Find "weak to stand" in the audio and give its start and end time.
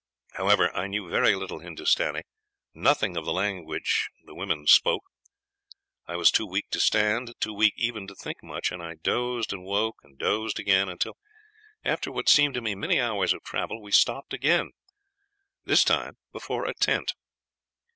6.47-7.35